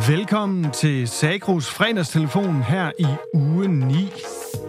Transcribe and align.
Velkommen 0.00 0.70
til 0.70 1.08
Sagros 1.08 1.70
fredagstelefon 1.70 2.62
her 2.62 2.92
i 2.98 3.06
uge 3.32 3.68
9. 3.68 4.12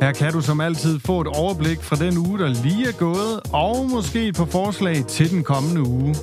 Her 0.01 0.11
kan 0.11 0.33
du 0.33 0.41
som 0.41 0.61
altid 0.61 0.99
få 0.99 1.21
et 1.21 1.27
overblik 1.27 1.83
fra 1.83 1.95
den 1.95 2.17
uge, 2.17 2.39
der 2.39 2.47
lige 2.63 2.87
er 2.87 2.91
gået, 2.91 3.39
og 3.53 3.89
måske 3.89 4.27
et 4.27 4.35
par 4.35 4.45
forslag 4.45 5.05
til 5.05 5.31
den 5.31 5.43
kommende 5.43 5.81
uge. 5.81 6.15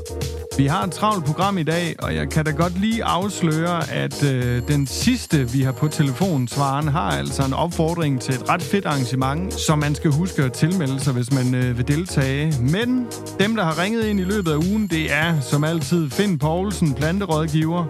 Vi 0.59 0.67
har 0.67 0.85
et 0.85 0.93
travlt 0.93 1.25
program 1.25 1.59
i 1.59 1.63
dag, 1.63 1.97
og 1.99 2.15
jeg 2.15 2.29
kan 2.31 2.45
da 2.45 2.51
godt 2.51 2.81
lige 2.81 3.05
afsløre, 3.05 3.91
at 3.91 4.25
øh, 4.25 4.69
den 4.69 4.87
sidste, 4.87 5.51
vi 5.51 5.63
har 5.63 5.73
på 5.73 5.89
telefonsvaren, 5.89 6.89
har 6.89 7.11
altså 7.11 7.43
en 7.45 7.53
opfordring 7.53 8.21
til 8.21 8.35
et 8.35 8.49
ret 8.49 8.63
fedt 8.63 8.87
arrangement, 8.87 9.55
som 9.55 9.79
man 9.79 9.95
skal 9.95 10.11
huske 10.11 10.43
at 10.43 10.53
tilmelde 10.53 11.01
sig, 11.01 11.13
hvis 11.13 11.33
man 11.33 11.55
øh, 11.55 11.79
vil 11.79 11.89
deltage. 11.89 12.55
Men 12.61 13.07
dem, 13.41 13.57
der 13.57 13.65
har 13.65 13.83
ringet 13.83 14.05
ind 14.05 14.21
i 14.21 14.25
løbet 14.25 14.51
af 14.51 14.57
ugen, 14.57 14.87
det 14.87 15.13
er 15.13 15.41
som 15.41 15.65
altid 15.65 16.11
Finn 16.11 16.39
Poulsen, 16.39 16.95
planterådgiver, 16.95 17.85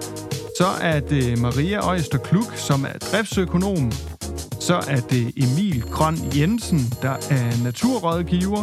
så 0.59 0.67
er 0.81 1.01
det 1.01 1.39
Maria 1.39 1.89
Øjster 1.89 2.19
Kluk, 2.19 2.53
som 2.57 2.85
er 2.85 2.99
driftsøkonom. 2.99 3.93
Så 4.69 4.79
er 4.97 5.01
det 5.15 5.25
Emil 5.45 5.79
Grøn 5.95 6.19
Jensen, 6.37 6.83
der 7.05 7.17
er 7.39 7.49
naturrådgiver. 7.67 8.63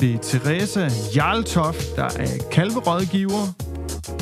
Det 0.00 0.10
er 0.16 0.20
Teresa 0.30 0.84
Jarltoft, 1.16 1.84
der 2.00 2.08
er 2.24 2.32
kalverådgiver. 2.56 3.44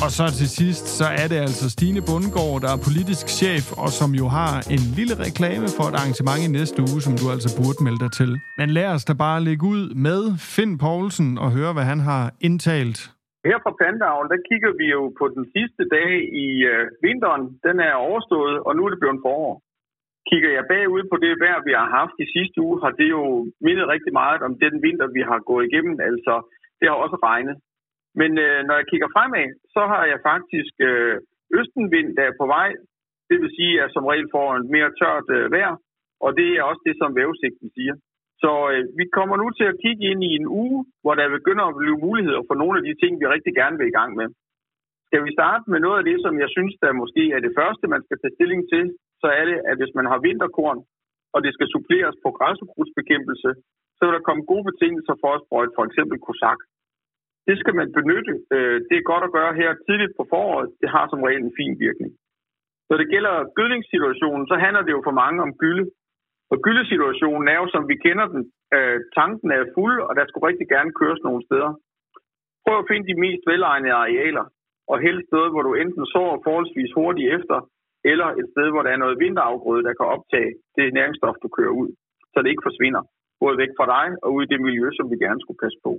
Og 0.05 0.11
så 0.17 0.25
til 0.41 0.49
sidst, 0.61 0.85
så 0.99 1.07
er 1.23 1.27
det 1.33 1.39
altså 1.47 1.67
Stine 1.77 2.03
Bundgaard, 2.11 2.57
der 2.65 2.71
er 2.77 2.81
politisk 2.89 3.25
chef, 3.39 3.65
og 3.85 3.91
som 4.01 4.11
jo 4.21 4.27
har 4.39 4.53
en 4.75 4.83
lille 4.99 5.15
reklame 5.27 5.67
for 5.77 5.85
et 5.91 5.97
arrangement 6.01 6.41
i 6.47 6.49
næste 6.59 6.79
uge, 6.89 7.01
som 7.07 7.15
du 7.21 7.25
altså 7.35 7.51
burde 7.59 7.79
melde 7.87 8.01
dig 8.05 8.13
til. 8.21 8.31
Men 8.61 8.69
lad 8.79 8.89
os 8.97 9.05
da 9.09 9.13
bare 9.27 9.39
lægge 9.49 9.65
ud 9.75 9.83
med 10.07 10.21
Finn 10.55 10.75
Poulsen 10.85 11.31
og 11.45 11.49
høre, 11.57 11.73
hvad 11.77 11.87
han 11.93 12.01
har 12.11 12.25
indtalt. 12.49 12.99
Her 13.49 13.59
fra 13.65 13.73
Planteavl, 13.79 14.27
der 14.33 14.41
kigger 14.49 14.73
vi 14.81 14.87
jo 14.97 15.03
på 15.21 15.25
den 15.37 15.45
sidste 15.55 15.83
dag 15.97 16.11
i 16.47 16.49
øh, 16.73 16.83
vinteren. 17.07 17.45
Den 17.67 17.77
er 17.89 17.95
overstået, 18.09 18.57
og 18.67 18.73
nu 18.77 18.81
er 18.87 18.91
det 18.93 19.01
blevet 19.03 19.23
forår. 19.27 19.55
Kigger 20.31 20.51
jeg 20.57 20.65
bagud 20.73 21.05
på 21.13 21.17
det 21.25 21.33
vejr, 21.43 21.67
vi 21.69 21.73
har 21.81 21.89
haft 21.99 22.17
i 22.25 22.27
sidste 22.37 22.59
uge, 22.67 22.77
har 22.85 22.93
det 23.01 23.09
jo 23.17 23.23
mindet 23.67 23.87
rigtig 23.95 24.13
meget 24.21 24.41
om 24.47 24.53
den 24.65 24.75
vinter, 24.87 25.09
vi 25.17 25.23
har 25.31 25.39
gået 25.51 25.65
igennem. 25.69 25.97
Altså, 26.11 26.35
det 26.79 26.87
har 26.89 26.97
også 27.05 27.19
regnet. 27.29 27.57
Men 28.21 28.31
øh, 28.45 28.59
når 28.67 28.75
jeg 28.81 28.87
kigger 28.91 29.09
fremad, 29.15 29.49
så 29.75 29.83
har 29.93 30.05
jeg 30.13 30.19
faktisk 30.31 30.75
øh, 30.91 31.17
østenvind, 31.59 32.09
der 32.17 32.25
er 32.27 32.39
på 32.41 32.47
vej. 32.57 32.71
Det 33.29 33.37
vil 33.43 33.51
sige, 33.57 33.73
at 33.75 33.81
jeg 33.83 33.89
som 33.95 34.05
regel 34.11 34.29
får 34.37 34.49
en 34.57 34.67
mere 34.75 34.91
tørt 35.01 35.29
øh, 35.37 35.53
vejr, 35.55 35.75
og 36.25 36.31
det 36.39 36.49
er 36.49 36.63
også 36.71 36.83
det, 36.89 36.97
som 37.01 37.17
vævesigten 37.19 37.69
siger. 37.77 37.95
Så 38.43 38.53
øh, 38.73 38.83
vi 39.01 39.05
kommer 39.17 39.37
nu 39.43 39.47
til 39.59 39.67
at 39.73 39.81
kigge 39.85 40.05
ind 40.11 40.23
i 40.29 40.33
en 40.41 40.47
uge, 40.63 40.79
hvor 41.03 41.15
der 41.15 41.37
begynder 41.37 41.65
at 41.69 41.79
blive 41.81 41.99
muligheder 42.07 42.43
for 42.49 42.57
nogle 42.63 42.75
af 42.79 42.85
de 42.89 42.95
ting, 43.03 43.13
vi 43.21 43.27
rigtig 43.27 43.55
gerne 43.61 43.77
vil 43.79 43.91
i 43.93 43.99
gang 44.01 44.11
med. 44.21 44.29
Skal 45.09 45.25
vi 45.27 45.37
starte 45.39 45.65
med 45.73 45.81
noget 45.87 45.99
af 45.99 46.05
det, 46.11 46.19
som 46.25 46.35
jeg 46.43 46.51
synes, 46.57 46.75
der 46.83 47.01
måske 47.03 47.23
er 47.37 47.41
det 47.47 47.57
første, 47.61 47.85
man 47.95 48.03
skal 48.07 48.19
tage 48.19 48.37
stilling 48.37 48.63
til, 48.73 48.85
så 49.23 49.29
er 49.39 49.45
det, 49.51 49.59
at 49.71 49.77
hvis 49.81 49.95
man 49.99 50.07
har 50.11 50.19
vinterkorn, 50.27 50.79
og 51.35 51.39
det 51.45 51.53
skal 51.57 51.69
suppleres 51.75 52.17
på 52.25 52.29
græssekrudtsbekæmpelse, 52.39 53.51
så 53.97 54.03
vil 54.05 54.17
der 54.17 54.29
komme 54.29 54.43
gode 54.51 54.65
betingelser 54.71 55.15
for 55.23 55.31
at 55.35 55.43
sprøjte 55.45 55.73
for 55.77 55.85
eksempel 55.89 56.17
kosak. 56.29 56.61
Det 57.49 57.57
skal 57.63 57.75
man 57.81 57.89
benytte. 57.99 58.33
Øh, 58.55 58.77
det 58.89 58.97
er 58.97 59.11
godt 59.13 59.25
at 59.27 59.35
gøre 59.39 59.53
her 59.61 59.71
tidligt 59.87 60.15
på 60.19 60.25
foråret. 60.33 60.69
Det 60.81 60.89
har 60.95 61.05
som 61.09 61.25
regel 61.27 61.43
en 61.45 61.59
fin 61.61 61.75
virkning. 61.87 62.11
Når 62.89 62.97
det 63.01 63.09
gælder 63.15 63.35
gødningssituationen, 63.59 64.45
så 64.51 64.57
handler 64.65 64.83
det 64.85 64.93
jo 64.97 65.03
for 65.09 65.17
mange 65.23 65.39
om 65.47 65.57
gylde. 65.63 65.85
Og 66.53 66.57
gyldesituationen 66.65 67.47
er 67.53 67.59
jo, 67.63 67.67
som 67.75 67.83
vi 67.91 67.97
kender 68.07 68.27
den. 68.35 68.43
Øh, 68.77 68.99
tanken 69.19 69.51
er 69.51 69.73
fuld, 69.77 69.99
og 70.09 70.13
der 70.19 70.25
skulle 70.27 70.49
rigtig 70.51 70.69
gerne 70.75 70.93
køres 71.01 71.21
nogle 71.27 71.43
steder. 71.49 71.71
Prøv 72.65 72.77
at 72.79 72.89
finde 72.91 73.09
de 73.11 73.21
mest 73.25 73.43
velegnede 73.53 73.99
arealer, 74.03 74.45
og 74.91 74.97
helst 75.07 75.27
steder, 75.29 75.49
hvor 75.51 75.63
du 75.69 75.73
enten 75.83 76.07
sover 76.13 76.37
forholdsvis 76.47 76.93
hurtigt 76.99 77.33
efter, 77.37 77.57
eller 78.13 78.29
et 78.41 78.49
sted, 78.53 78.67
hvor 78.71 78.83
der 78.83 78.93
er 78.93 79.03
noget 79.05 79.21
vinterafgrøde, 79.25 79.87
der 79.89 79.95
kan 79.99 80.13
optage 80.17 80.51
det 80.77 80.95
næringsstof, 80.99 81.37
du 81.43 81.49
kører 81.59 81.75
ud, 81.83 81.91
så 82.33 82.37
det 82.43 82.51
ikke 82.51 82.69
forsvinder, 82.69 83.03
både 83.43 83.57
væk 83.63 83.73
fra 83.79 83.87
dig 83.97 84.07
og 84.25 84.29
ud 84.35 84.43
i 84.45 84.51
det 84.53 84.61
miljø, 84.67 84.87
som 84.99 85.07
vi 85.13 85.17
gerne 85.25 85.41
skulle 85.41 85.63
passe 85.65 85.79
på. 85.87 85.93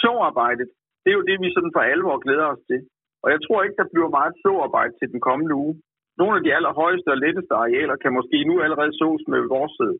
Såarbejdet, 0.00 0.68
det 1.02 1.10
er 1.10 1.18
jo 1.20 1.28
det, 1.30 1.36
vi 1.42 1.54
sådan 1.54 1.74
for 1.76 1.82
alvor 1.92 2.16
glæder 2.24 2.46
os 2.54 2.62
til. 2.70 2.80
Og 3.24 3.28
jeg 3.34 3.40
tror 3.42 3.58
ikke, 3.62 3.80
der 3.82 3.92
bliver 3.92 4.16
meget 4.18 4.34
såarbejde 4.44 4.94
til 4.96 5.08
den 5.14 5.20
kommende 5.28 5.54
uge. 5.64 5.74
Nogle 6.20 6.34
af 6.36 6.42
de 6.44 6.54
allerhøjeste 6.56 7.08
og 7.14 7.18
letteste 7.24 7.54
arealer 7.62 7.96
kan 8.02 8.12
måske 8.18 8.38
nu 8.50 8.54
allerede 8.64 8.92
sås 9.00 9.22
med 9.32 9.40
vores 9.54 9.72
sæde. 9.78 9.98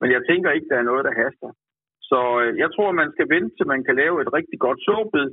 Men 0.00 0.08
jeg 0.14 0.22
tænker 0.28 0.50
ikke, 0.50 0.70
der 0.72 0.78
er 0.78 0.90
noget, 0.90 1.04
der 1.04 1.18
haster. 1.22 1.50
Så 2.10 2.20
øh, 2.42 2.50
jeg 2.62 2.70
tror, 2.74 3.00
man 3.02 3.10
skal 3.14 3.26
vente, 3.34 3.52
til 3.56 3.66
man 3.74 3.84
kan 3.86 3.96
lave 4.02 4.16
et 4.24 4.30
rigtig 4.38 4.58
godt 4.66 4.80
såbed. 4.88 5.26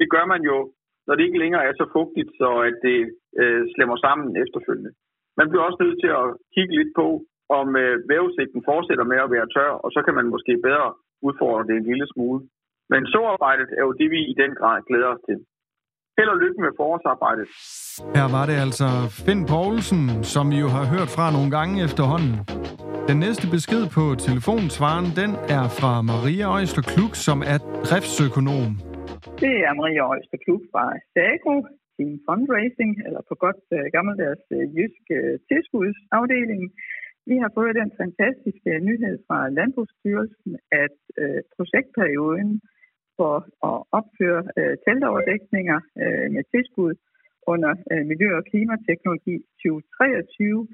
Det 0.00 0.06
gør 0.14 0.24
man 0.32 0.42
jo, 0.50 0.56
når 1.06 1.14
det 1.14 1.24
ikke 1.26 1.42
længere 1.44 1.64
er 1.68 1.74
så 1.80 1.86
fugtigt, 1.96 2.30
så 2.40 2.48
at 2.68 2.76
det 2.86 2.98
øh, 3.40 3.62
slemmer 3.74 3.98
sammen 4.04 4.26
efterfølgende. 4.44 4.92
Man 5.38 5.48
bliver 5.48 5.64
også 5.68 5.80
nødt 5.84 5.98
til 6.04 6.10
at 6.20 6.26
kigge 6.54 6.74
lidt 6.78 6.92
på, 7.00 7.06
om 7.58 7.66
øh, 7.82 7.94
vævesigten 8.12 8.60
fortsætter 8.70 9.06
med 9.12 9.18
at 9.24 9.32
være 9.34 9.50
tør, 9.54 9.72
og 9.84 9.88
så 9.94 10.00
kan 10.06 10.14
man 10.18 10.26
måske 10.34 10.52
bedre 10.68 10.88
udfordre 11.26 11.66
det 11.68 11.74
en 11.76 11.88
lille 11.90 12.06
smule. 12.12 12.40
Men 12.92 13.02
såarbejdet 13.14 13.68
er 13.78 13.82
jo 13.88 13.92
det, 14.00 14.08
vi 14.14 14.20
i 14.32 14.34
den 14.42 14.52
grad 14.60 14.76
glæder 14.88 15.10
os 15.14 15.22
til. 15.28 15.38
Held 16.18 16.30
og 16.34 16.38
lykke 16.44 16.60
med 16.64 16.72
forårsarbejdet. 16.80 17.46
Her 18.16 18.28
var 18.36 18.44
det 18.50 18.56
altså 18.66 18.88
Finn 19.24 19.42
Poulsen, 19.52 20.04
som 20.34 20.46
I 20.56 20.58
jo 20.64 20.68
har 20.76 20.84
hørt 20.94 21.10
fra 21.16 21.26
nogle 21.36 21.50
gange 21.56 21.74
efterhånden. 21.86 22.34
Den 23.10 23.18
næste 23.26 23.46
besked 23.54 23.84
på 23.96 24.04
telefonsvaren, 24.26 25.08
den 25.20 25.30
er 25.58 25.64
fra 25.78 25.92
Maria 26.10 26.46
Øjster 26.58 26.82
Kluk, 26.90 27.14
som 27.26 27.38
er 27.52 27.58
driftsøkonom. 27.88 28.93
Det 29.24 29.54
er 29.68 29.72
Maria 29.80 30.04
Øjster 30.14 30.38
Klub 30.44 30.62
fra 30.72 30.84
Sago, 31.12 31.54
Team 31.94 32.12
Fundraising, 32.26 32.92
eller 33.06 33.22
på 33.28 33.34
godt 33.44 33.62
uh, 33.76 33.86
gammeldags 33.94 34.46
uh, 34.56 34.64
jysk 34.76 35.04
uh, 35.18 35.34
tilskudsafdeling. 35.48 36.62
Vi 37.30 37.36
har 37.42 37.50
fået 37.58 37.74
den 37.80 37.90
fantastiske 38.00 38.70
nyhed 38.88 39.16
fra 39.26 39.38
Landbrugsstyrelsen, 39.58 40.52
at 40.84 40.96
uh, 41.22 41.40
projektperioden 41.56 42.50
for 43.18 43.34
at 43.70 43.76
opføre 43.98 44.42
uh, 44.58 44.74
teltoverdækninger 44.84 45.78
uh, 46.02 46.26
med 46.34 46.42
tilskud 46.52 46.94
under 47.52 47.72
uh, 47.92 48.02
Miljø- 48.10 48.38
og 48.40 48.44
Klimateknologi 48.50 49.36
2023, 49.62 50.68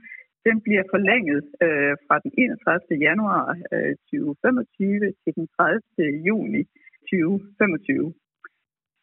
den 0.46 0.56
bliver 0.66 0.84
forlænget 0.94 1.44
uh, 1.66 1.92
fra 2.06 2.16
den 2.22 2.30
31. 2.38 3.06
januar 3.06 3.44
uh, 3.74 3.92
2025 4.10 5.12
til 5.22 5.32
den 5.38 5.46
30. 5.56 5.80
juni 6.28 6.62
2025. 7.10 8.14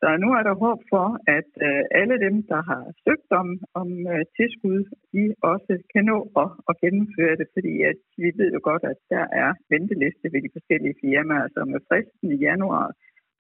Så 0.02 0.08
nu 0.24 0.30
er 0.38 0.44
der 0.48 0.62
håb 0.66 0.80
for, 0.94 1.08
at 1.38 1.50
øh, 1.68 1.84
alle 2.00 2.18
dem, 2.26 2.36
der 2.52 2.62
har 2.70 2.84
søgt 3.06 3.30
om, 3.42 3.50
om 3.82 3.90
øh, 4.14 4.24
tilskud, 4.38 4.80
de 5.14 5.24
også 5.52 5.74
kan 5.94 6.04
nå 6.12 6.18
at, 6.44 6.50
at 6.70 6.74
gennemføre 6.84 7.36
det, 7.40 7.48
fordi 7.56 7.74
at 7.92 8.00
vi 8.24 8.30
ved 8.40 8.50
jo 8.56 8.62
godt, 8.70 8.84
at 8.92 9.00
der 9.14 9.26
er 9.44 9.50
venteliste 9.74 10.28
ved 10.34 10.42
de 10.46 10.56
forskellige 10.58 11.00
firmaer, 11.02 11.48
så 11.54 11.60
med 11.74 11.82
fristen 11.88 12.30
i 12.36 12.42
januar, 12.48 12.88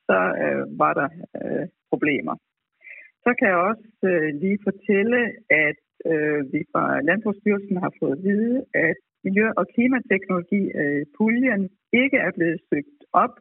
så 0.08 0.18
øh, 0.44 0.64
var 0.82 0.94
der 1.00 1.10
øh, 1.40 1.66
problemer. 1.92 2.36
Så 3.26 3.32
kan 3.38 3.48
jeg 3.52 3.60
også 3.72 3.88
øh, 4.12 4.30
lige 4.44 4.60
fortælle, 4.68 5.20
at 5.68 5.82
øh, 6.12 6.40
vi 6.54 6.62
fra 6.72 6.84
Landbrugsstyrelsen 7.08 7.78
har 7.86 7.94
fået 8.00 8.18
at 8.18 8.24
vide, 8.30 8.56
at 8.88 9.00
Miljø- 9.26 9.58
og 9.60 9.66
Klimateknologi-puljen 9.74 11.64
øh, 11.64 12.02
ikke 12.02 12.18
er 12.28 12.32
blevet 12.38 12.60
søgt 12.70 13.02
op 13.24 13.36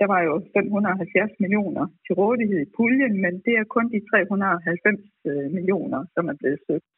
der 0.00 0.06
var 0.12 0.20
jo 0.28 0.34
570 0.56 1.40
millioner 1.42 1.84
til 2.04 2.14
rådighed 2.20 2.60
i 2.62 2.72
puljen, 2.76 3.14
men 3.24 3.32
det 3.46 3.54
er 3.60 3.72
kun 3.74 3.86
de 3.92 4.00
390 4.10 5.00
øh, 5.28 5.46
millioner, 5.56 6.00
som 6.14 6.24
er 6.32 6.36
blevet 6.40 6.60
søgt. 6.66 6.88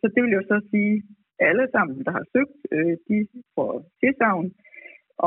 Så 0.00 0.06
det 0.14 0.20
vil 0.22 0.36
jo 0.38 0.42
så 0.52 0.56
sige, 0.70 0.94
at 1.40 1.48
alle 1.50 1.66
sammen, 1.74 2.04
der 2.06 2.12
har 2.18 2.24
søgt, 2.34 2.56
øh, 2.74 2.94
de 3.08 3.18
får 3.54 3.72
tilsavn. 4.00 4.46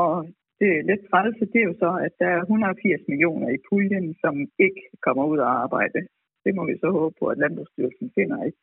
Og 0.02 0.12
det 0.60 0.68
er 0.78 0.82
lidt 0.90 1.02
træls, 1.10 1.36
det 1.52 1.60
er 1.60 1.68
jo 1.70 1.76
så, 1.84 1.90
at 2.06 2.12
der 2.20 2.28
er 2.36 2.40
180 2.40 3.08
millioner 3.08 3.48
i 3.56 3.58
puljen, 3.68 4.06
som 4.22 4.34
ikke 4.66 4.82
kommer 5.06 5.24
ud 5.32 5.38
af 5.38 5.50
arbejde. 5.64 6.00
Det 6.44 6.52
må 6.54 6.62
vi 6.66 6.74
så 6.82 6.88
håbe 6.98 7.14
på, 7.20 7.26
at 7.26 7.38
Landbrugsstyrelsen 7.38 8.10
finder 8.18 8.38
et 8.48 8.58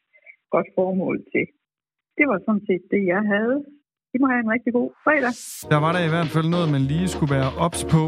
godt 0.54 0.70
formål 0.76 1.18
til. 1.34 1.46
Det 2.18 2.26
var 2.32 2.40
sådan 2.46 2.66
set 2.70 2.84
det, 2.92 3.04
jeg 3.14 3.24
havde. 3.34 3.58
I 4.16 4.18
må 4.22 4.28
have 4.34 4.44
en 4.46 4.52
rigtig 4.56 4.72
god 4.80 4.90
fredag. 5.06 5.32
Der 5.74 5.80
var 5.86 5.92
der 5.96 6.02
i 6.08 6.12
hvert 6.14 6.30
fald 6.36 6.48
noget, 6.56 6.68
man 6.76 6.84
lige 6.94 7.08
skulle 7.16 7.34
være 7.38 7.50
ops 7.66 7.82
på. 7.94 8.04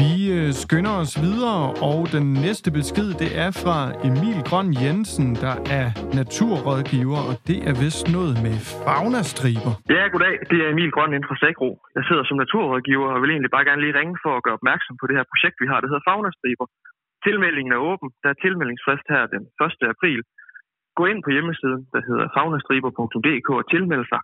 Vi 0.00 0.12
øh, 0.36 0.48
skynder 0.64 0.94
os 1.02 1.14
videre, 1.26 1.62
og 1.90 1.98
den 2.16 2.26
næste 2.46 2.68
besked, 2.78 3.08
det 3.22 3.30
er 3.44 3.50
fra 3.62 3.78
Emil 4.08 4.38
Grøn 4.48 4.70
Jensen, 4.82 5.28
der 5.44 5.56
er 5.80 5.86
naturrådgiver, 6.18 7.20
og 7.28 7.34
det 7.50 7.58
er 7.68 7.74
vist 7.82 8.06
noget 8.16 8.34
med 8.46 8.56
faunastriber. 8.86 9.72
Ja, 9.96 10.02
goddag. 10.12 10.34
Det 10.50 10.58
er 10.64 10.68
Emil 10.74 10.92
Grøn 10.96 11.10
inden 11.14 11.30
fra 11.30 11.40
Sagro. 11.42 11.70
Jeg 11.96 12.04
sidder 12.08 12.24
som 12.26 12.36
naturrådgiver 12.42 13.08
og 13.14 13.18
vil 13.22 13.32
egentlig 13.34 13.54
bare 13.56 13.68
gerne 13.68 13.82
lige 13.84 13.98
ringe 14.00 14.16
for 14.24 14.32
at 14.36 14.44
gøre 14.46 14.58
opmærksom 14.60 14.94
på 15.00 15.04
det 15.08 15.16
her 15.18 15.26
projekt, 15.32 15.56
vi 15.62 15.66
har, 15.70 15.78
det 15.80 15.88
hedder 15.90 16.08
faunastriber. 16.10 16.66
Tilmeldingen 17.26 17.72
er 17.76 17.80
åben. 17.90 18.08
Der 18.22 18.28
er 18.32 18.38
tilmeldingsfrist 18.44 19.06
her 19.14 19.22
den 19.34 19.42
1. 19.66 19.94
april. 19.94 20.20
Gå 20.98 21.04
ind 21.10 21.20
på 21.26 21.30
hjemmesiden, 21.36 21.82
der 21.94 22.00
hedder 22.08 22.26
faunastriber.dk 22.36 23.48
og 23.60 23.66
tilmeld 23.74 24.06
sig. 24.12 24.20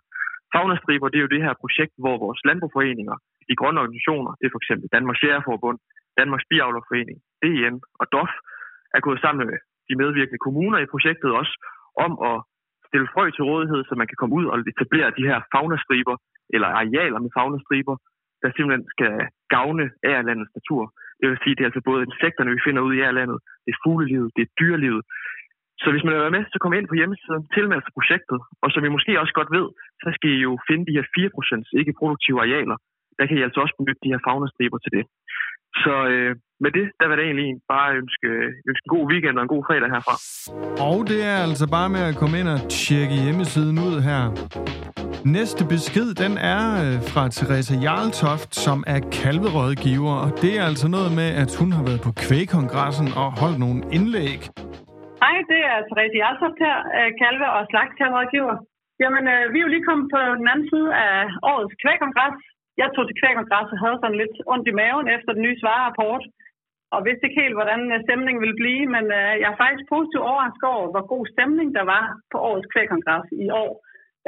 Fagnastriber, 0.53 1.07
det 1.09 1.17
er 1.17 1.25
jo 1.25 1.35
det 1.35 1.45
her 1.45 1.53
projekt, 1.63 1.93
hvor 2.03 2.15
vores 2.25 2.41
landbrugforeninger, 2.47 3.15
de 3.49 3.59
grønne 3.59 3.81
organisationer, 3.83 4.31
det 4.39 4.45
er 4.45 4.53
for 4.53 4.61
eksempel 4.63 4.87
Danmarks 4.95 5.23
Jægerforbund, 5.25 5.77
Danmarks 6.19 6.45
Biavlerforening, 6.49 7.17
DN 7.41 7.75
og 8.01 8.05
DOF, 8.13 8.31
er 8.95 9.01
gået 9.07 9.19
sammen 9.23 9.41
med 9.41 9.57
de 9.89 9.95
medvirkende 10.01 10.43
kommuner 10.45 10.79
i 10.81 10.91
projektet 10.93 11.31
også, 11.41 11.53
om 12.05 12.11
at 12.29 12.37
stille 12.89 13.11
frø 13.13 13.25
til 13.31 13.47
rådighed, 13.51 13.81
så 13.83 13.93
man 14.01 14.09
kan 14.09 14.19
komme 14.19 14.35
ud 14.39 14.45
og 14.51 14.55
etablere 14.73 15.09
de 15.19 15.27
her 15.29 15.39
faunastriber, 15.53 16.15
eller 16.55 16.69
arealer 16.79 17.19
med 17.23 17.31
faunastriber, 17.37 17.95
der 18.41 18.49
simpelthen 18.51 18.85
skal 18.95 19.13
gavne 19.55 19.85
ærlandets 20.13 20.53
natur. 20.57 20.83
Det 21.19 21.25
vil 21.29 21.41
sige, 21.43 21.55
det 21.55 21.63
er 21.63 21.69
altså 21.71 21.83
både 21.89 22.05
insekterne, 22.07 22.55
vi 22.57 22.65
finder 22.67 22.81
ud 22.87 22.93
i 22.95 23.03
ærlandet, 23.07 23.39
det 23.65 23.71
er 23.73 23.81
fuglelivet, 23.85 24.29
det 24.35 24.41
er 24.43 24.53
dyrelivet. 24.59 25.01
Så 25.81 25.87
hvis 25.91 26.03
man 26.03 26.13
vil 26.13 26.25
være 26.25 26.37
med, 26.37 26.43
så 26.53 26.57
kom 26.63 26.73
ind 26.77 26.87
på 26.89 26.97
hjemmesiden, 26.99 27.41
tilmeld 27.55 27.81
sig 27.83 27.93
projektet. 27.97 28.39
Og 28.63 28.67
som 28.69 28.85
I 28.85 28.95
måske 28.95 29.21
også 29.23 29.35
godt 29.39 29.51
ved, 29.57 29.67
så 30.03 30.09
skal 30.15 30.29
I 30.35 30.39
jo 30.47 30.51
finde 30.67 30.85
de 30.87 30.97
her 30.97 31.05
4% 31.17 31.79
ikke 31.79 31.97
produktive 31.99 32.41
arealer. 32.45 32.77
Der 33.17 33.25
kan 33.25 33.37
I 33.37 33.45
altså 33.45 33.59
også 33.63 33.75
benytte 33.79 34.03
de 34.05 34.11
her 34.13 34.21
faunastriber 34.27 34.79
til 34.81 34.91
det. 34.97 35.03
Så 35.83 35.93
øh, 36.13 36.31
med 36.63 36.71
det, 36.77 36.85
der 36.99 37.05
vil 37.07 37.17
det 37.17 37.25
egentlig 37.29 37.51
bare 37.73 37.89
ønske, 38.01 38.29
ønske 38.69 38.85
en 38.87 38.93
god 38.95 39.05
weekend 39.11 39.35
og 39.37 39.43
en 39.43 39.53
god 39.55 39.63
fredag 39.67 39.89
herfra. 39.95 40.15
Og 40.89 40.97
det 41.11 41.19
er 41.33 41.37
altså 41.47 41.65
bare 41.77 41.89
med 41.95 42.03
at 42.09 42.15
komme 42.21 42.35
ind 42.41 42.49
og 42.55 42.59
tjekke 42.81 43.15
hjemmesiden 43.25 43.77
ud 43.87 43.95
her. 44.09 44.21
Næste 45.37 45.63
besked, 45.73 46.07
den 46.23 46.33
er 46.55 46.63
øh, 46.83 46.95
fra 47.11 47.23
Therese 47.35 47.75
Jarltoft, 47.85 48.51
som 48.65 48.77
er 48.95 48.99
kalverådgiver. 49.21 50.15
Og 50.25 50.31
det 50.41 50.51
er 50.59 50.63
altså 50.71 50.87
noget 50.95 51.11
med, 51.19 51.29
at 51.43 51.51
hun 51.59 51.69
har 51.77 51.83
været 51.89 52.01
på 52.07 52.11
kvægkongressen 52.23 53.07
og 53.21 53.27
holdt 53.41 53.59
nogle 53.65 53.79
indlæg. 53.97 54.39
Hej, 55.31 55.43
det 55.53 55.61
er 55.71 55.77
Therese 55.89 56.19
Jarltoft 56.21 56.59
her, 56.65 56.77
øh, 56.97 57.11
kalve- 57.21 57.53
og 57.57 57.61
slagtkalverådgiver. 57.71 58.55
Jamen, 59.03 59.25
øh, 59.33 59.43
vi 59.51 59.57
er 59.57 59.65
jo 59.65 59.73
lige 59.73 59.87
kommet 59.89 60.07
på 60.15 60.19
den 60.39 60.47
anden 60.51 60.67
side 60.71 60.89
af 61.07 61.17
årets 61.51 61.75
kvægkongres, 61.81 62.37
jeg 62.81 62.87
tog 62.89 63.03
til 63.05 63.19
kvægkongres 63.21 63.73
og 63.73 63.81
havde 63.83 63.97
sådan 64.01 64.21
lidt 64.21 64.37
ondt 64.53 64.67
i 64.71 64.77
maven 64.81 65.07
efter 65.15 65.31
den 65.33 65.43
nye 65.45 65.59
svarerapport, 65.61 66.23
og 66.93 66.99
vidste 67.05 67.25
ikke 67.25 67.41
helt, 67.43 67.57
hvordan 67.59 67.81
øh, 67.93 67.99
stemningen 68.05 68.41
ville 68.43 68.61
blive, 68.61 68.83
men 68.95 69.05
øh, 69.19 69.33
jeg 69.41 69.49
er 69.51 69.61
faktisk 69.63 69.85
positivt 69.93 70.29
overrasket 70.31 70.69
over, 70.75 70.87
hvor 70.93 71.05
god 71.13 71.23
stemning 71.33 71.67
der 71.77 71.85
var 71.95 72.05
på 72.31 72.37
årets 72.49 72.71
kvægkongres 72.73 73.27
i 73.45 73.47
år. 73.63 73.71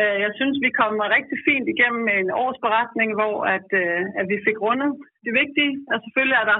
Øh, 0.01 0.17
jeg 0.25 0.31
synes, 0.39 0.55
vi 0.65 0.71
kom 0.79 0.93
rigtig 1.17 1.37
fint 1.47 1.67
igennem 1.73 2.05
en 2.17 2.29
årsberetning, 2.43 3.09
hvor 3.19 3.35
at, 3.55 3.69
øh, 3.83 4.01
at 4.19 4.25
vi 4.31 4.37
fik 4.47 4.57
rundet 4.67 4.91
det 5.25 5.33
vigtige. 5.41 5.73
Og 5.91 5.97
selvfølgelig 6.03 6.37
er 6.41 6.47
der 6.53 6.59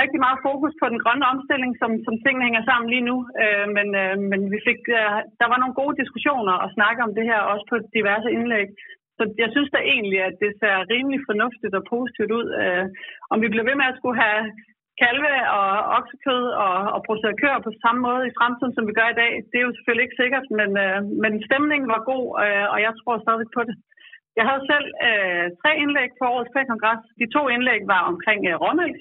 rigtig 0.00 0.20
meget 0.24 0.38
fokus 0.48 0.72
på 0.80 0.86
den 0.92 1.00
grønne 1.04 1.26
omstilling, 1.32 1.72
som, 1.80 1.90
som 2.06 2.14
tingene 2.24 2.46
hænger 2.46 2.62
sammen 2.68 2.88
lige 2.94 3.08
nu. 3.10 3.16
Øh, 3.42 3.66
men, 3.76 3.88
øh, 4.02 4.14
men 4.30 4.40
vi 4.54 4.58
fik, 4.68 4.80
øh, 5.00 5.18
der 5.40 5.46
var 5.52 5.58
nogle 5.60 5.78
gode 5.80 5.94
diskussioner 6.02 6.54
og 6.64 6.68
snakke 6.76 7.00
om 7.06 7.12
det 7.18 7.24
her, 7.30 7.40
også 7.52 7.64
på 7.70 7.76
diverse 7.96 8.28
indlæg. 8.36 8.68
Så 9.18 9.22
jeg 9.42 9.48
synes 9.54 9.70
da 9.72 9.80
egentlig, 9.94 10.20
at 10.28 10.36
det 10.44 10.52
ser 10.60 10.76
rimelig 10.92 11.20
fornuftigt 11.28 11.74
og 11.78 11.84
positivt 11.94 12.32
ud. 12.38 12.46
Øh, 12.62 12.84
om 13.32 13.38
vi 13.42 13.48
bliver 13.50 13.68
ved 13.68 13.76
med 13.78 13.90
at 13.90 13.98
skulle 13.98 14.18
have 14.26 14.42
kalve 15.04 15.32
og 15.58 15.70
oksekød 15.98 16.44
og, 16.66 16.76
og 16.94 17.00
producere 17.06 17.40
køer 17.42 17.66
på 17.66 17.72
samme 17.84 18.00
måde 18.08 18.22
i 18.26 18.36
fremtiden, 18.38 18.74
som 18.74 18.84
vi 18.88 18.92
gør 18.98 19.08
i 19.10 19.20
dag, 19.22 19.32
det 19.50 19.56
er 19.58 19.66
jo 19.66 19.76
selvfølgelig 19.76 20.06
ikke 20.06 20.20
sikkert, 20.22 20.46
men, 20.58 20.70
øh, 20.84 20.98
men 21.22 21.32
stemningen 21.48 21.88
var 21.94 22.08
god, 22.12 22.26
øh, 22.44 22.66
og 22.72 22.78
jeg 22.86 22.92
tror 23.00 23.24
stadig 23.24 23.48
på 23.56 23.62
det. 23.68 23.76
Jeg 24.38 24.44
havde 24.48 24.64
selv 24.72 24.88
øh, 25.08 25.46
tre 25.60 25.70
indlæg 25.82 26.10
på 26.18 26.24
årets 26.34 26.52
kvægkongres. 26.52 27.02
De 27.20 27.26
to 27.36 27.42
indlæg 27.54 27.80
var 27.94 28.02
omkring 28.12 28.40
øh, 28.50 28.56
råmælk, 28.64 28.98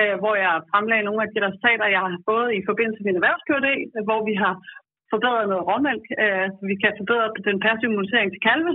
øh, 0.00 0.14
hvor 0.20 0.34
jeg 0.44 0.64
fremlagde 0.70 1.06
nogle 1.08 1.22
af 1.24 1.28
de 1.32 1.44
resultater, 1.46 1.94
jeg 1.96 2.02
har 2.06 2.20
fået 2.30 2.50
i 2.58 2.60
forbindelse 2.68 3.00
med 3.00 3.06
min 3.08 3.20
erhvervskørte, 3.20 3.70
hvor 4.08 4.20
vi 4.28 4.34
har 4.44 4.54
forbedret 5.12 5.50
noget 5.52 5.66
råmælk, 5.70 6.06
øh, 6.22 6.46
så 6.56 6.62
vi 6.70 6.76
kan 6.82 6.92
forbedre 7.00 7.26
den 7.48 7.58
passive 7.64 7.90
immunisering 7.90 8.28
til 8.30 8.44
kalve, 8.50 8.72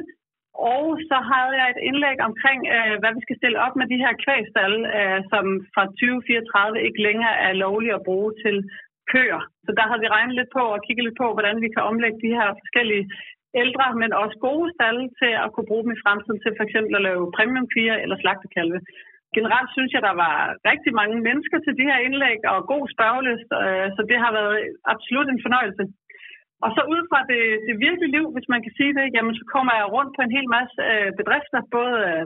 og 0.75 0.86
så 1.10 1.18
havde 1.31 1.54
jeg 1.60 1.68
et 1.69 1.81
indlæg 1.89 2.18
omkring, 2.30 2.62
øh, 2.75 2.95
hvad 3.01 3.12
vi 3.18 3.21
skal 3.25 3.39
stille 3.39 3.62
op 3.66 3.75
med 3.80 3.88
de 3.94 4.01
her 4.04 4.13
kvægstal, 4.24 4.74
øh, 4.98 5.19
som 5.31 5.45
fra 5.74 5.83
2034 5.86 6.86
ikke 6.88 7.01
længere 7.07 7.36
er 7.48 7.62
lovlige 7.66 7.98
at 7.98 8.06
bruge 8.10 8.31
til 8.44 8.56
køer. 9.13 9.42
Så 9.66 9.71
der 9.77 9.86
havde 9.89 10.04
vi 10.04 10.13
regnet 10.16 10.36
lidt 10.39 10.51
på 10.57 10.63
og 10.75 10.83
kigget 10.86 11.06
lidt 11.06 11.21
på, 11.24 11.27
hvordan 11.36 11.57
vi 11.63 11.69
kan 11.75 11.83
omlægge 11.92 12.19
de 12.25 12.38
her 12.39 12.50
forskellige 12.62 13.06
ældre, 13.63 13.86
men 14.01 14.12
også 14.24 14.38
gode 14.48 14.68
stalle 14.75 15.06
til 15.21 15.33
at 15.44 15.51
kunne 15.54 15.69
bruge 15.69 15.83
dem 15.86 15.95
i 15.95 16.01
fremtiden 16.04 16.39
til 16.42 16.51
for 16.57 16.63
eksempel 16.68 16.94
at 16.95 17.06
lave 17.10 17.33
premiumkvier 17.38 17.95
eller 18.04 18.18
slagtekalve. 18.19 18.80
Generelt 19.38 19.70
synes 19.76 19.92
jeg, 19.94 20.04
der 20.10 20.16
var 20.26 20.36
rigtig 20.72 20.92
mange 21.02 21.18
mennesker 21.28 21.58
til 21.62 21.74
de 21.80 21.88
her 21.90 22.00
indlæg 22.08 22.40
og 22.54 22.60
god 22.74 22.84
spørgelist, 22.96 23.50
øh, 23.64 23.88
så 23.96 24.02
det 24.10 24.18
har 24.24 24.31
været 24.40 24.58
absolut 24.94 25.28
en 25.30 25.44
fornøjelse. 25.46 25.84
Og 26.66 26.70
så 26.76 26.81
ud 26.94 27.02
fra 27.10 27.20
det, 27.31 27.44
det 27.68 27.76
virkelige 27.88 28.14
liv, 28.18 28.26
hvis 28.36 28.52
man 28.54 28.62
kan 28.66 28.74
sige 28.80 28.94
det, 28.98 29.06
jamen 29.16 29.36
så 29.40 29.44
kommer 29.54 29.74
jeg 29.80 29.94
rundt 29.96 30.12
på 30.16 30.22
en 30.24 30.36
hel 30.38 30.48
masse 30.58 30.78
øh, 30.92 31.10
bedrifter, 31.20 31.60
både 31.78 31.96
øh, 32.10 32.24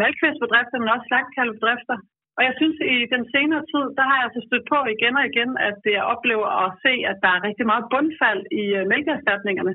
malkvæsbedrifter, 0.00 0.76
men 0.78 0.92
også 0.94 1.06
slagtkalvebedrifter. 1.08 1.96
Og 2.38 2.42
jeg 2.48 2.54
synes, 2.60 2.76
i 2.96 2.98
den 3.14 3.24
senere 3.34 3.64
tid, 3.72 3.84
der 3.98 4.04
har 4.08 4.16
jeg 4.16 4.26
altså 4.28 4.42
stødt 4.48 4.66
på 4.72 4.78
igen 4.94 5.14
og 5.20 5.24
igen, 5.32 5.50
at 5.68 5.78
jeg 5.96 6.08
oplever 6.12 6.48
at 6.64 6.70
se, 6.84 6.92
at 7.10 7.16
der 7.24 7.30
er 7.34 7.46
rigtig 7.48 7.66
meget 7.70 7.84
bundfald 7.92 8.42
i 8.62 8.64
øh, 8.78 8.84
mælkeerstatningerne 8.92 9.74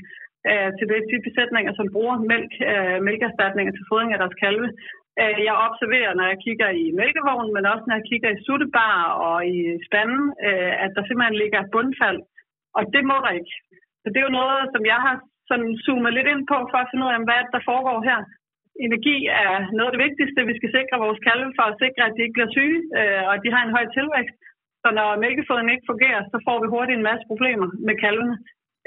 øh, 0.50 0.70
til 0.78 0.86
de 1.12 1.25
besætninger, 1.28 1.72
som 1.80 1.88
bruger 1.96 2.18
mælk, 2.31 2.54
øh, 2.72 2.98
mælkeerstatninger 3.08 3.72
til 3.74 3.88
fodring 3.90 4.12
af 4.14 4.20
deres 4.24 4.40
kalve. 4.44 4.68
Øh, 5.21 5.38
jeg 5.48 5.56
observerer, 5.68 6.12
når 6.13 6.25
jeg 6.31 6.39
kigger 6.45 6.69
i 6.83 6.86
mælkevognen, 7.00 7.51
men 7.56 7.65
også 7.74 7.86
når 7.88 7.95
jeg 8.00 8.10
kigger 8.12 8.30
i 8.31 8.44
suttebar 8.45 8.98
og 9.27 9.38
i 9.56 9.57
spanden, 9.88 10.24
øh, 10.48 10.74
at 10.83 10.92
der 10.95 11.04
simpelthen 11.04 11.38
ligger 11.44 11.71
bundfald. 11.75 12.19
Og 12.77 12.83
det 12.94 13.04
må 13.10 13.15
der 13.25 13.33
ikke. 13.39 13.54
Så 14.01 14.07
det 14.10 14.19
er 14.19 14.27
jo 14.30 14.39
noget, 14.42 14.62
som 14.74 14.83
jeg 14.94 15.00
har 15.06 15.15
sådan 15.50 15.69
zoomet 15.83 16.13
lidt 16.13 16.31
ind 16.33 16.44
på, 16.51 16.57
for 16.71 16.80
at 16.81 16.89
finde 16.89 17.06
ud 17.06 17.12
af, 17.12 17.25
hvad 17.30 17.42
der 17.56 17.68
foregår 17.69 18.00
her. 18.10 18.19
Energi 18.88 19.18
er 19.44 19.56
noget 19.75 19.89
af 19.89 19.94
det 19.95 20.06
vigtigste. 20.07 20.50
Vi 20.51 20.57
skal 20.60 20.74
sikre 20.77 21.04
vores 21.06 21.19
kalve 21.27 21.50
for 21.57 21.65
at 21.68 21.80
sikre, 21.83 22.04
at 22.06 22.15
de 22.15 22.24
ikke 22.24 22.38
bliver 22.38 22.54
syge, 22.57 22.80
øh, 23.00 23.21
og 23.27 23.31
at 23.36 23.44
de 23.45 23.54
har 23.56 23.63
en 23.63 23.75
høj 23.77 23.86
tilvækst. 23.98 24.38
Så 24.83 24.89
når 24.98 25.21
mælkefoden 25.25 25.74
ikke 25.74 25.89
fungerer, 25.92 26.21
så 26.31 26.38
får 26.48 26.57
vi 26.62 26.68
hurtigt 26.75 26.98
en 26.98 27.10
masse 27.10 27.25
problemer 27.31 27.68
med 27.88 27.95
kalvene. 28.06 28.36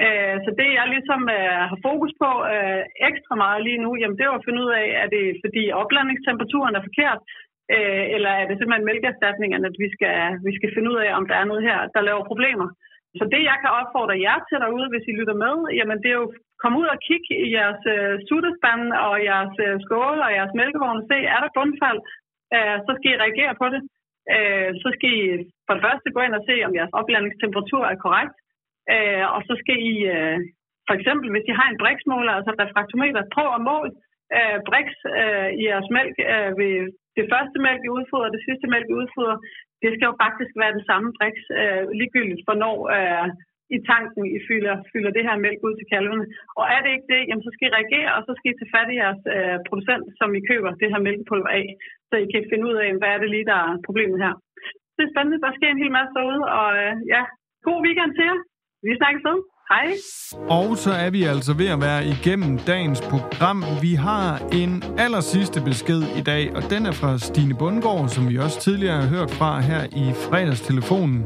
Øh, 0.04 0.37
så 0.44 0.50
det, 0.60 0.69
jeg 0.78 0.87
ligesom 0.94 1.22
øh, 1.37 1.60
har 1.70 1.78
fokus 1.88 2.12
på 2.22 2.31
øh, 2.52 2.82
ekstra 3.10 3.34
meget 3.44 3.60
lige 3.66 3.82
nu, 3.84 3.90
jamen 4.00 4.16
det 4.19 4.25
er 4.25 4.34
at 4.38 4.46
finde 4.46 4.62
ud 4.64 4.70
af, 4.81 4.87
er 5.02 5.08
det 5.14 5.25
fordi 5.44 5.62
oplandingstemperaturen 5.82 6.75
er 6.76 6.87
forkert, 6.88 7.20
øh, 7.75 8.04
eller 8.14 8.31
er 8.40 8.44
det 8.46 8.56
simpelthen 8.56 8.88
mælkeerstatningerne, 8.90 9.66
at 9.70 9.76
vi 9.84 9.88
skal, 9.94 10.14
vi 10.46 10.52
skal 10.58 10.70
finde 10.75 10.88
ud 10.93 10.98
af, 11.04 11.10
om 11.19 11.25
der 11.31 11.37
er 11.38 11.46
noget 11.50 11.62
her, 11.69 11.78
der 11.94 12.08
laver 12.08 12.31
problemer. 12.32 12.69
Så 13.19 13.25
det, 13.32 13.43
jeg 13.50 13.56
kan 13.62 13.76
opfordre 13.81 14.22
jer 14.26 14.38
til 14.48 14.58
derude, 14.64 14.88
hvis 14.93 15.08
I 15.10 15.16
lytter 15.19 15.37
med, 15.44 15.54
jamen 15.78 15.99
det 16.02 16.10
er 16.12 16.20
jo 16.22 16.28
kom 16.62 16.76
ud 16.81 16.88
og 16.94 16.99
kigge 17.06 17.32
i 17.46 17.49
jeres 17.56 17.82
øh, 17.94 18.14
suttespand 18.28 18.82
og 19.06 19.14
jeres 19.28 19.54
øh, 19.66 19.75
skåle 19.84 20.22
og 20.26 20.32
jeres 20.38 20.56
mælkevogn 20.60 21.00
og 21.02 21.08
se, 21.10 21.19
er 21.34 21.40
der 21.42 21.56
bundfald, 21.56 22.00
øh, 22.56 22.76
så 22.87 22.90
skal 22.96 23.12
I 23.12 23.22
reagere 23.25 23.54
på 23.60 23.66
det. 23.75 23.82
Øh, 24.34 24.70
så 24.82 24.88
skal 24.94 25.08
I 25.20 25.22
for 25.66 25.75
det 25.75 25.84
første 25.87 26.08
gå 26.14 26.20
ind 26.26 26.34
og 26.38 26.44
se, 26.49 26.56
om 26.66 26.75
jeres 26.78 26.96
oplandingstemperatur 27.00 27.82
er 27.92 28.02
korrekt. 28.04 28.37
Øh, 28.94 29.25
og 29.35 29.41
så 29.49 29.55
skal 29.62 29.79
I 29.93 29.94
øh, 30.15 30.38
for 30.88 30.94
eksempel, 30.99 31.27
hvis 31.31 31.49
I 31.50 31.59
har 31.61 31.69
en 31.69 31.81
briksmåler, 31.83 32.33
altså 32.38 32.52
refraktometer, 32.62 33.31
prøv 33.37 33.49
at 33.57 33.64
måle 33.71 33.90
øh, 34.37 34.59
briks 34.69 34.97
øh, 35.21 35.49
i 35.61 35.62
jeres 35.71 35.88
mælk 35.97 36.16
øh, 36.33 36.50
ved 36.61 36.75
det 37.19 37.26
første 37.33 37.59
mælk, 37.66 37.81
I 37.85 37.95
udfodrer, 37.99 38.35
det 38.37 38.47
sidste 38.49 38.66
mælk, 38.73 38.87
I 38.90 38.99
udfodrer 39.02 39.38
det 39.83 39.90
skal 39.93 40.09
jo 40.11 40.14
faktisk 40.25 40.52
være 40.62 40.76
den 40.76 40.85
samme 40.90 41.09
briks, 41.19 41.45
øh, 41.61 41.85
ligegyldigt 42.00 42.45
hvornår 42.47 42.76
øh, 42.97 43.28
i 43.76 43.78
tanken 43.90 44.23
I 44.37 44.38
fylder, 44.49 44.75
fylder 44.93 45.11
det 45.16 45.26
her 45.28 45.37
mælk 45.45 45.61
ud 45.69 45.75
til 45.76 45.90
kalvene. 45.95 46.25
Og 46.59 46.64
er 46.75 46.81
det 46.83 46.90
ikke 46.93 47.11
det, 47.14 47.23
jamen, 47.28 47.47
så 47.47 47.50
skal 47.55 47.69
I 47.69 47.76
reagere, 47.78 48.11
og 48.16 48.23
så 48.26 48.33
skal 48.37 48.50
I 48.50 48.59
tage 48.59 48.75
fat 48.75 48.88
i 48.93 49.00
jeres 49.02 49.23
øh, 49.37 49.59
producent, 49.69 50.05
som 50.19 50.28
I 50.38 50.40
køber 50.50 50.71
det 50.81 50.88
her 50.93 51.00
mælkepulver 51.07 51.50
af, 51.61 51.66
så 52.09 52.14
I 52.25 52.26
kan 52.33 52.50
finde 52.52 52.66
ud 52.71 52.76
af, 52.85 52.88
hvad 53.00 53.11
er 53.14 53.19
det 53.23 53.31
lige, 53.35 53.50
der 53.52 53.59
er 53.69 53.83
problemet 53.87 54.19
her. 54.25 54.35
Det 54.97 55.02
er 55.05 55.12
spændende, 55.12 55.43
der 55.45 55.57
sker 55.57 55.71
en 55.71 55.83
hel 55.83 55.97
masse 55.99 56.12
derude, 56.19 56.43
og 56.59 56.69
øh, 56.83 56.95
ja, 57.14 57.23
god 57.69 57.78
weekend 57.87 58.12
til 58.14 58.25
jer. 58.31 58.38
Vi 58.85 58.90
snakkes 59.00 59.25
ved. 59.28 59.38
Hej. 59.73 59.87
Og 60.59 60.68
så 60.85 60.92
er 61.04 61.11
vi 61.16 61.21
altså 61.35 61.52
ved 61.61 61.68
at 61.75 61.80
være 61.88 62.02
igennem 62.14 62.52
dagens 62.73 63.00
program. 63.12 63.59
Vi 63.87 63.92
har 64.09 64.28
en 64.62 64.73
aller 65.04 65.23
sidste 65.35 65.59
besked 65.68 66.00
i 66.21 66.23
dag, 66.33 66.45
og 66.56 66.62
den 66.73 66.83
er 66.90 66.95
fra 67.00 67.11
Stine 67.28 67.54
Bundgaard, 67.61 68.06
som 68.14 68.23
vi 68.30 68.37
også 68.45 68.59
tidligere 68.66 68.99
har 69.02 69.09
hørt 69.16 69.30
fra 69.38 69.50
her 69.71 69.83
i 70.04 70.06
fredagstelefonen. 70.26 71.18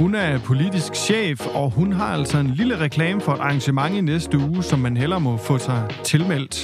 Hun 0.00 0.10
er 0.26 0.30
politisk 0.50 0.90
chef, 1.06 1.38
og 1.60 1.66
hun 1.78 1.88
har 1.98 2.10
altså 2.18 2.36
en 2.44 2.50
lille 2.60 2.76
reklame 2.86 3.20
for 3.24 3.32
et 3.34 3.42
arrangement 3.44 3.92
i 4.00 4.02
næste 4.12 4.36
uge, 4.48 4.60
som 4.70 4.78
man 4.86 4.94
heller 5.02 5.18
må 5.26 5.32
få 5.48 5.54
sig 5.68 5.80
tilmeldt. 6.12 6.56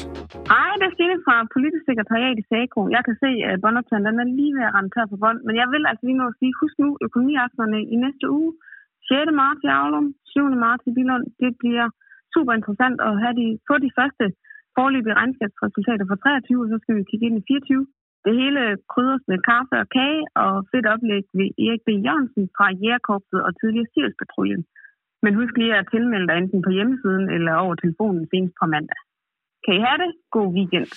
Hej, 0.53 0.71
det 0.81 0.87
er 0.91 0.95
Stine 0.97 1.17
fra 1.27 1.37
Politisk 1.55 1.85
Sekretariat 1.89 2.37
i 2.43 2.45
SAGRO. 2.51 2.83
Jeg 2.97 3.03
kan 3.07 3.17
se, 3.25 3.31
at 3.51 3.57
båndoptageren 3.63 4.07
den 4.09 4.17
er 4.25 4.29
lige 4.39 4.53
ved 4.57 4.65
at 4.69 4.75
ramme 4.77 4.91
tør 4.95 5.07
for 5.13 5.19
bånd, 5.25 5.39
men 5.47 5.55
jeg 5.61 5.69
vil 5.73 5.83
altså 5.91 6.05
lige 6.07 6.21
nå 6.21 6.27
at 6.33 6.39
sige, 6.41 6.53
husk 6.61 6.77
nu 6.83 6.89
økonomiaftenerne 7.07 7.81
i 7.95 7.97
næste 8.05 8.27
uge. 8.39 8.53
6. 9.11 9.33
marts 9.41 9.63
i 9.69 9.71
Aulum, 9.81 10.07
7. 10.33 10.65
marts 10.65 10.85
i 10.91 10.93
Bilund. 10.97 11.27
Det 11.43 11.51
bliver 11.63 11.87
super 12.35 12.53
interessant 12.59 12.99
at 13.09 13.15
have 13.23 13.35
de, 13.41 13.47
få 13.69 13.75
de 13.87 13.91
første 13.99 14.25
forløbige 14.77 15.19
regnskabsresultater 15.21 16.05
for 16.11 16.17
23, 16.25 16.63
og 16.65 16.69
så 16.73 16.77
skal 16.83 16.97
vi 16.99 17.09
kigge 17.11 17.27
ind 17.27 17.37
i 17.41 17.47
24. 17.49 17.87
Det 18.27 18.35
hele 18.43 18.63
krydres 18.93 19.25
med 19.31 19.39
kaffe 19.51 19.75
og 19.83 19.89
kage 19.97 20.23
og 20.45 20.53
fedt 20.73 20.87
oplæg 20.95 21.25
ved 21.39 21.49
Erik 21.65 21.83
B. 21.87 21.89
Jørgensen 22.07 22.45
fra 22.57 22.67
Jægerkorpset 22.83 23.41
og 23.47 23.53
tidligere 23.61 23.91
Sirspatruljen. 23.93 24.63
Men 25.25 25.33
husk 25.41 25.55
lige 25.57 25.79
at 25.81 25.89
tilmelde 25.93 26.29
dig 26.29 26.37
enten 26.39 26.61
på 26.67 26.71
hjemmesiden 26.77 27.27
eller 27.37 27.53
over 27.65 27.75
telefonen 27.75 28.23
senest 28.31 28.55
på 28.61 28.67
mandag. 28.75 29.01
Kan 29.65 29.75
I 29.79 29.81
have 29.89 29.99
det? 30.05 30.11
God 30.37 30.51
weekend. 30.59 30.89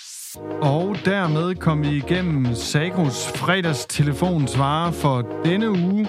Og 0.75 0.85
dermed 1.11 1.47
kom 1.65 1.77
vi 1.85 1.91
igennem 2.03 2.45
Sagros 2.71 3.19
fredags 3.41 3.85
telefonsvarer 3.97 4.91
for 5.01 5.17
denne 5.47 5.67
uge. 5.69 6.03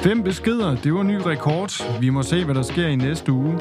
Fem 0.00 0.22
beskeder, 0.22 0.76
det 0.76 0.94
var 0.94 1.02
ny 1.02 1.14
rekord. 1.14 2.00
Vi 2.00 2.10
må 2.10 2.22
se, 2.22 2.44
hvad 2.44 2.54
der 2.54 2.62
sker 2.62 2.86
i 2.86 2.96
næste 2.96 3.32
uge. 3.32 3.58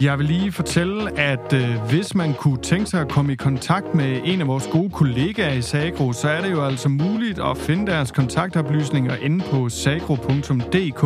Jeg 0.00 0.18
vil 0.18 0.26
lige 0.26 0.52
fortælle, 0.52 1.18
at 1.18 1.52
øh, 1.52 1.82
hvis 1.90 2.14
man 2.14 2.34
kunne 2.34 2.62
tænke 2.62 2.86
sig 2.86 3.00
at 3.00 3.08
komme 3.08 3.32
i 3.32 3.36
kontakt 3.36 3.94
med 3.94 4.20
en 4.24 4.40
af 4.40 4.46
vores 4.46 4.68
gode 4.72 4.90
kollegaer 4.90 5.52
i 5.52 5.62
Sagro, 5.62 6.12
så 6.12 6.28
er 6.28 6.40
det 6.40 6.50
jo 6.50 6.64
altså 6.64 6.88
muligt 6.88 7.38
at 7.38 7.56
finde 7.56 7.86
deres 7.86 8.10
kontaktoplysninger 8.10 9.16
inde 9.16 9.44
på 9.50 9.68
sagro.dk. 9.68 11.02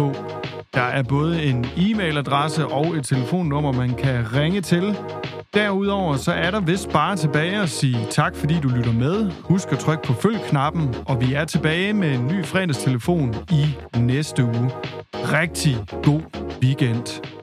Der 0.74 0.82
er 0.82 1.02
både 1.02 1.42
en 1.42 1.64
e-mailadresse 1.64 2.66
og 2.66 2.96
et 2.96 3.04
telefonnummer, 3.04 3.72
man 3.72 3.94
kan 3.94 4.36
ringe 4.36 4.60
til. 4.60 4.96
Derudover 5.54 6.16
så 6.16 6.32
er 6.32 6.50
der 6.50 6.60
vist 6.60 6.90
bare 6.92 7.16
tilbage 7.16 7.62
at 7.62 7.68
sige 7.68 8.06
tak, 8.10 8.36
fordi 8.36 8.54
du 8.60 8.68
lytter 8.68 8.92
med. 8.92 9.30
Husk 9.42 9.72
at 9.72 9.78
trykke 9.78 10.02
på 10.06 10.12
følg-knappen, 10.12 10.94
og 11.06 11.20
vi 11.20 11.34
er 11.34 11.44
tilbage 11.44 11.92
med 11.92 12.14
en 12.14 12.26
ny 12.26 12.44
fredagstelefon 12.44 13.34
i 13.50 13.76
næste 13.98 14.44
uge. 14.44 14.70
Rigtig 15.14 15.76
god 16.02 16.20
weekend. 16.62 17.41